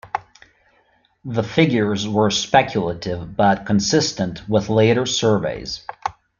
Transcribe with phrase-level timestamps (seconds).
[1.25, 5.85] The figures were speculative but consistent with later surveys.